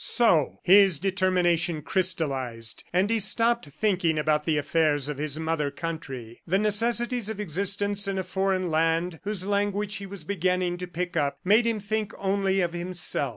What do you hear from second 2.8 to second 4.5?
and he stopped thinking about